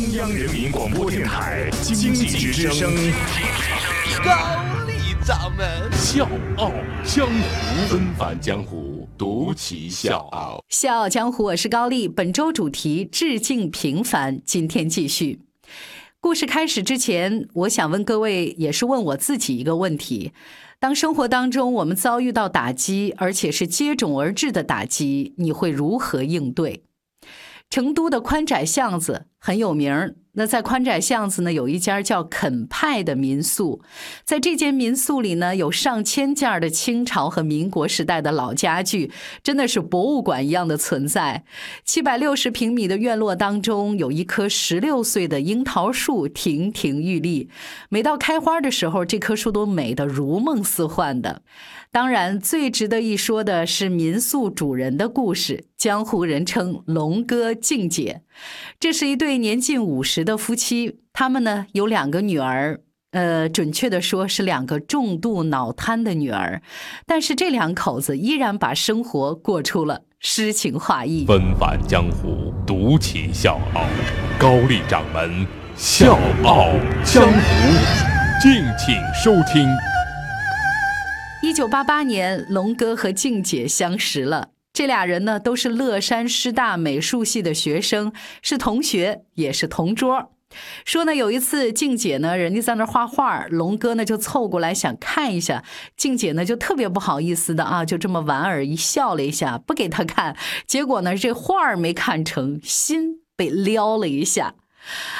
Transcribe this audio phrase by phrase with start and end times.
[0.00, 2.90] 中央人民广播电台经济之声，
[4.24, 4.32] 高
[4.86, 6.26] 丽掌门笑
[6.56, 6.72] 傲
[7.04, 10.64] 江湖，纷返江湖，独骑笑傲。
[10.70, 12.08] 笑傲江湖，我是高丽。
[12.08, 15.42] 本周主题致敬平凡，今天继续。
[16.18, 20.32] 故事开始之前，我想问各位，也是问我自己一个问题：
[20.78, 26.84] 当生活当中我们遭遇到打击，而且是接踵而至的打击，你会如何应对？
[27.68, 30.14] 成都的宽窄巷子很有名儿。
[30.34, 33.82] 那在宽窄巷子呢，有一家叫肯派的民宿。
[34.24, 39.10] 在这间民宿里呢，有上千件的清朝和民国时代的老家具，
[39.42, 41.42] 真的是博物馆一样的存在。
[41.84, 47.50] 七百六十平米的院落当中，有一棵十六岁的樱桃树亭亭玉立。
[47.88, 51.42] 每到开花的时候，这棵树都美得如梦似幻的。
[51.92, 58.22] 当然，最值得一说的是民宿主人的故事，江湖人称龙哥、静姐。
[58.78, 62.80] 这是一对年近五十的夫妻，他们呢有两个女儿，
[63.12, 66.62] 呃，准确的说是两个重度脑瘫的女儿。
[67.06, 71.26] 但是这两口子依然把生活过出了诗情画意。
[71.26, 73.84] 纷繁江湖，独起笑傲，
[74.38, 76.68] 高丽掌门笑傲
[77.04, 79.68] 江湖，敬请收听。
[81.42, 84.50] 一九八八年，龙哥和静姐相识了。
[84.80, 90.32] 这俩人呢，都是乐山师大美术系的学生，是同学，也是同桌。
[90.86, 95.62] 说呢，有一次静姐呢，人家在那画画，龙哥呢就凑过来想看一下，
[95.98, 100.34] 静姐呢就特别不好意思的啊，就这么莞尔一笑了一下，不给他看。
[100.66, 104.54] 结果呢，这画没看成，心被撩了一下，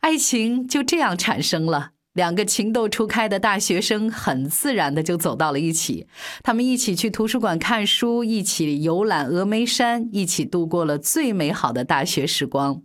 [0.00, 1.90] 爱情就这样产生了。
[2.14, 6.06] 两个情窦初开的大学生很自然的就走到了一起，
[6.42, 12.82] 他们一起去图书馆看书，一起游览峨眉山，一起度过了最美好的大学时光。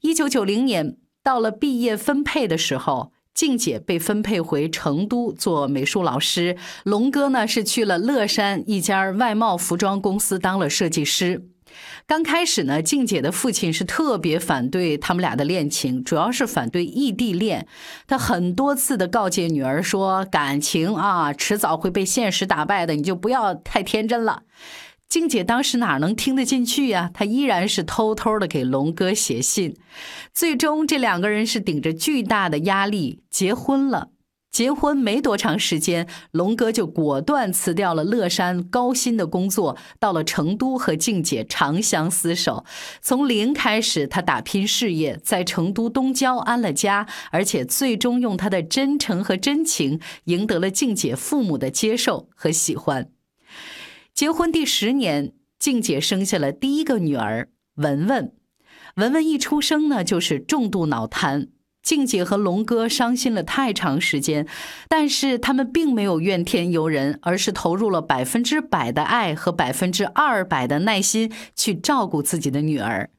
[0.00, 11.48] 一九九零年到了毕业分配的时候，静姐被分配回成都做美术老师，龙哥呢是去了乐山一家外贸服装公司当了设计师。
[12.06, 17.66] 刚开始呢，静姐的父亲是特别反对他们俩的恋情，主要是反对异地恋。
[18.06, 24.42] 他很多次的告诫女儿说：“感情啊，迟早会被现实打败的，你就不要太天真了。”
[25.08, 27.10] 静姐当时哪能听得进去呀？
[27.12, 29.76] 她依然是偷偷的给龙哥写信。
[30.32, 34.08] 最终，这两个人是顶着巨大的压力结婚了。
[34.52, 42.66] 结婚没多长时间，龙哥就果断辞掉了乐山高薪的工作，到了成都和静姐长相厮守。
[43.00, 53.10] 从零开始，他打拼事业，在成都东郊安了家，而且最终用他的真诚和真情赢得了静姐父母的接受和喜欢。
[54.12, 58.34] 结婚第十年，静姐生下了第一个女儿文文。
[58.96, 61.48] 文文一出生呢，就是重度脑瘫。
[61.82, 64.46] 静姐和龙哥伤心了太长时间，
[64.88, 73.10] 但是他们并没有怨天尤人，而是投入了百分之百的爱和百分之二百的耐心去照顾自己的女儿。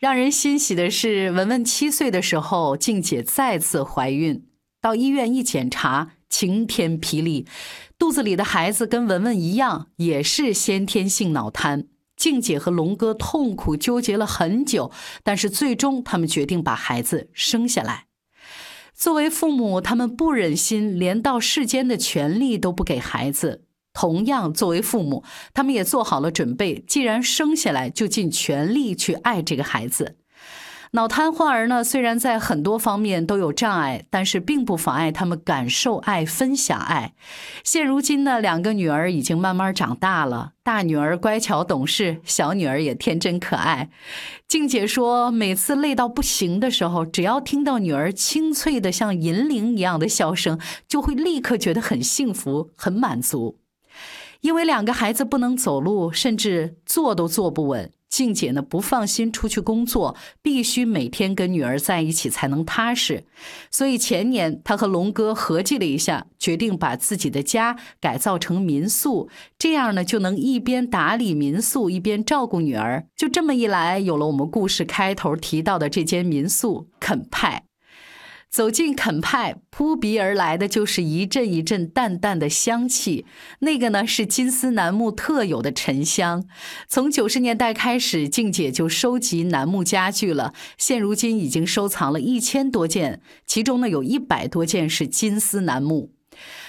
[0.00, 4.44] 让人欣喜的是，文文七岁的时候，静姐再次怀孕，
[4.80, 7.46] 到医院一检查，晴天霹雳，
[7.98, 11.86] 肚子里的孩子跟文文一样，也是先天性脑瘫。
[12.16, 14.90] 静姐和龙哥痛苦纠结了很久，
[15.22, 18.06] 但是最终他们决定把孩子生下来。
[18.94, 23.64] 作为父母，他们不忍心连到世间的权利都不给孩子。
[23.92, 25.22] 同样，作为父母，
[25.54, 30.16] 他们也做好了准备，既然生下来，就尽全力去爱这个孩子。
[30.96, 37.12] 脑瘫患儿呢，虽然在很多方面都有障碍，但是并不妨碍他们感受爱、分享爱。
[37.62, 43.90] 现如今呢，两个女儿已经慢慢长大了，大女儿乖巧懂事，小女儿也天真可爱。
[44.48, 50.58] 静姐说，每次累到不行的时候，只要听到女儿清脆的像银铃一样的笑声，
[50.88, 53.58] 就会立刻觉得很幸福、很满足。
[54.40, 57.90] 因为两个孩子不能走路，甚至坐都坐不稳。
[58.08, 63.24] 静姐呢不放心出去工作，必须每天跟女儿在一起才能踏实。
[63.70, 69.28] 所以前年，她和龙哥合计了一下，决定把自己的家改造成民宿，
[69.58, 73.06] 这样呢就能一边打理民宿，一边照顾女儿。
[73.16, 77.64] 就这么一来，有了我们故事开头提到的这间民宿肯派。
[78.50, 83.26] 走进肯派，扑鼻而来的就是一阵一阵淡淡的香气。
[83.58, 86.46] 那个呢是金丝楠木特有的沉香。
[86.88, 90.54] 从九十年代开始，静姐就收集楠木家具了。
[90.78, 96.15] 现如今已经收藏了一千多件，其中呢有一百多件是金丝楠木。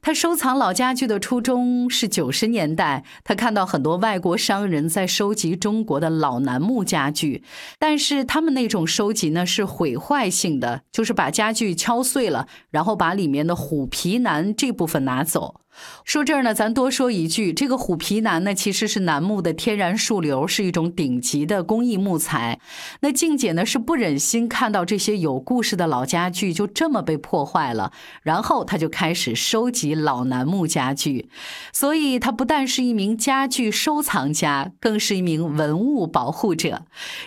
[0.00, 7.42] 他收藏老家具的初衷是九十年代，他看到很多外国商人在收集中国的老楠木家具，
[7.78, 15.60] 但是他们那种收集呢是毁坏性的，就是把家具敲碎了，然后把里面的虎皮楠这部分拿走。
[16.04, 22.60] 说这儿呢，咱多说一句，这个虎皮楠呢，其实是楠木的天然树瘤，是一种顶级的工艺木材。
[23.00, 27.92] 那静姐呢，是不忍心看到这些有故事的老家具就这么被破坏了，
[28.22, 31.28] 然后她就开始收集老楠木家具。
[31.72, 36.82] 所以她不但是一名家具收藏家，更是一名文物保护者。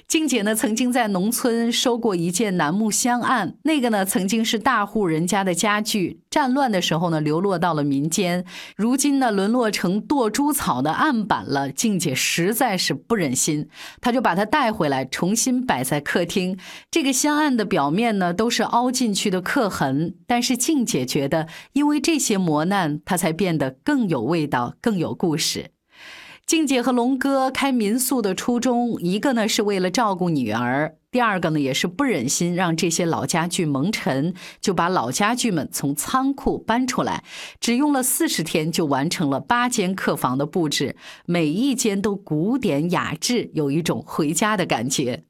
[0.08, 8.44] 静姐呢，曾经在农村收过一件楠木香案，那个呢，曾经是大户人家的家具，战乱的时候呢，流落到了民间。
[8.76, 11.72] 如今呢，沦落成剁猪草的案板了。
[11.72, 13.70] 静姐实在是不忍心，
[14.02, 16.60] 她就把它带回来，重新摆在客厅。
[16.92, 20.16] 这个香案的表面呢，都是凹进去的刻痕。
[20.28, 25.75] 但是静姐觉得，因为这些磨难，它才变得更有味道，更有故事。
[26.46, 30.96] 静姐和龙哥开民宿的初衷，一个呢是为了照顾女儿。
[31.10, 37.24] 第二个呢，也是不忍心让这些老家具蒙尘，就把老家具们从仓库搬出来，
[37.60, 40.96] 只用了四十天就完成了八间客房的布置，
[41.26, 45.24] 每一间都古典雅致，有一种回家的感觉。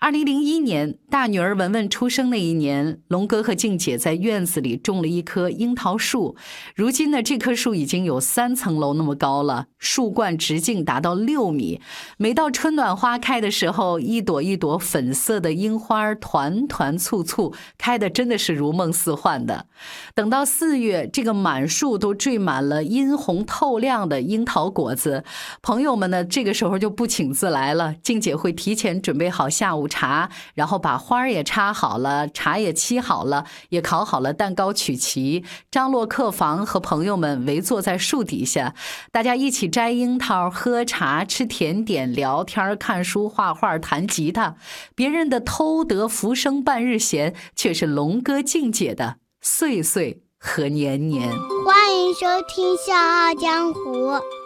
[0.00, 6.34] 二零零一年，大女儿文文出生那一年，龙哥和静姐在院子里种了一棵樱桃树。
[6.74, 11.82] 如今呢，这棵树已经有三层楼那么高了，树冠直径达到六米。
[12.16, 19.66] 每到春暖花开的时候，一朵一朵粉色的樱花团团簇簇，开的真的是如梦似幻的。
[20.14, 25.24] 等到四月，这个满树都缀满了殷红透亮的樱桃果子。
[25.60, 29.89] 朋友们呢，这个时候就不请自来了，静姐会提前准备好下午。
[29.90, 35.44] 茶，然后把花儿也插好了，茶也沏好了，也烤好了蛋糕，曲奇。
[35.70, 38.74] 张罗客房，和朋友们围坐在树底下，
[39.10, 44.54] 大家一起摘樱桃、喝茶、吃甜点、聊天、看书、画画、弹吉他。
[44.94, 50.22] 别人的偷得浮生半日闲，却是龙哥静姐的岁岁。
[50.42, 51.30] 和年年，
[51.66, 53.80] 欢迎收听《笑傲江湖》，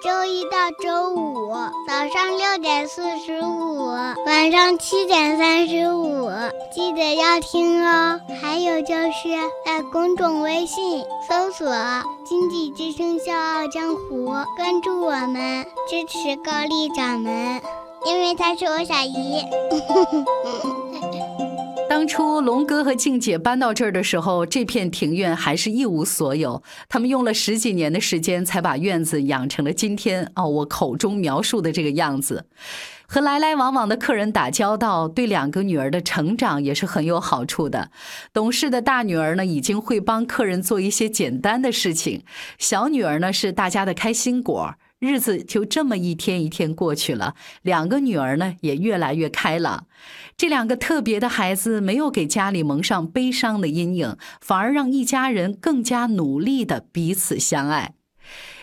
[0.02, 1.52] 周一到周五
[1.86, 3.86] 早上六点四十五，
[4.26, 6.28] 晚上七点三十五，
[6.74, 8.20] 记得要听哦。
[8.42, 9.28] 还有就是
[9.64, 11.72] 在公众微信搜索
[12.26, 14.26] “经济之声笑傲江湖”，
[14.58, 17.62] 关注我们，支持高丽掌门，
[18.04, 19.44] 因为她是我小姨。
[22.04, 26.62] 当初龙哥和静姐搬到这儿的时候，这片庭院还是一无所有。
[26.86, 32.44] 他们用了十几年的时间，才把院子养成了今天哦，我口中描述的这个样子。
[33.06, 37.90] 和来来往往的客人打交道，对两个女儿的成长也是很有好处的。
[38.34, 42.20] 懂事的大女儿呢，已经会帮客人做一些简单的事情；
[42.58, 44.74] 小女儿呢，是大家的开心果。
[45.04, 49.86] 日子就这么一天一天过去了，两个女儿呢也越来越开朗。
[50.36, 57.94] 这两个特别的孩子没有给家里蒙上悲伤的阴影，反而让一家人更加努力的彼此相爱。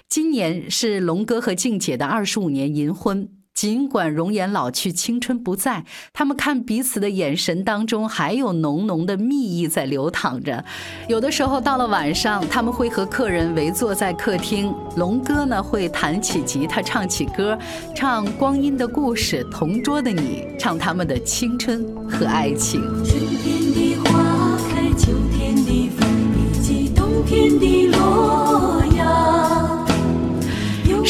[0.09, 3.29] 今年是龙哥和静姐的二十五年银婚。
[3.61, 10.65] 尽管容颜老去，青春不在，他们看彼此的眼神当中还有浓浓的蜜意在流淌着。
[11.07, 17.55] 有的时候到了晚上，他们会和客人围坐在客厅，龙哥呢会弹起吉他，唱起歌，
[17.95, 22.81] 唱光阴的故事，同桌的你，唱他们的青春和爱情。
[23.05, 28.50] 春天的花开，秋天的风，以及冬天的落。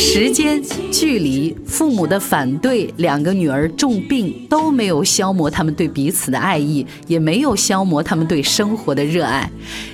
[0.04, 0.60] 时间、
[0.92, 9.50] 距离、父母的反对，两个女儿重病，都没有消磨他们对彼此的爱意，也没有消磨他们对生活的热爱。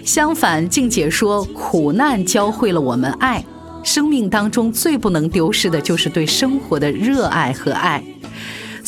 [0.05, 3.43] 相反，静姐说，苦难教会了我们爱。
[3.83, 8.01] 生命当中最不能丢失的就是对生活的热爱和爱。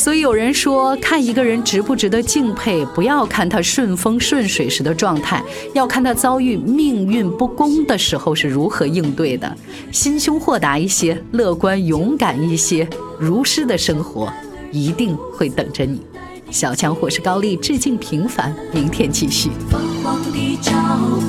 [0.00, 9.54] 所以有人说，看一个人值不值得敬佩，不要看他顺风顺水时的状态，要看他遭遇命运不公的时候是如何应对的。
[9.92, 12.88] 心胸豁达一些，乐观勇敢一些，
[13.18, 14.32] 如诗的生活
[14.72, 16.00] 一定会等着你。
[16.50, 19.50] 小强或是高丽，致敬平凡，明天继续。
[19.70, 20.72] 泛黄的照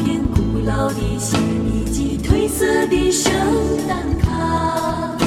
[0.01, 1.37] 片，古老的信
[1.75, 3.33] 以及褪色的圣
[3.85, 5.17] 诞卡，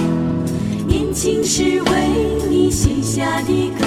[0.89, 2.34] 年轻时为。
[3.05, 3.85] 下的歌，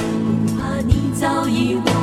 [0.48, 1.97] 不怕你早已忘。